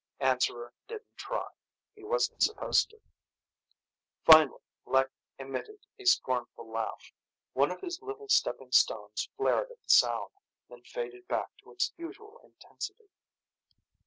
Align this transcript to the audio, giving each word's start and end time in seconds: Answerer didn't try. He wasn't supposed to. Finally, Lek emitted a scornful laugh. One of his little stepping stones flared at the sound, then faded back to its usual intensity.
Answerer 0.19 0.73
didn't 0.87 1.15
try. 1.15 1.47
He 1.93 2.03
wasn't 2.03 2.41
supposed 2.41 2.89
to. 2.89 2.99
Finally, 4.25 4.63
Lek 4.87 5.11
emitted 5.37 5.85
a 5.99 6.05
scornful 6.05 6.67
laugh. 6.67 7.13
One 7.53 7.69
of 7.69 7.81
his 7.81 8.01
little 8.01 8.27
stepping 8.27 8.71
stones 8.71 9.29
flared 9.37 9.69
at 9.69 9.83
the 9.83 9.89
sound, 9.91 10.31
then 10.69 10.81
faded 10.81 11.27
back 11.27 11.55
to 11.57 11.71
its 11.71 11.93
usual 11.97 12.39
intensity. 12.43 13.09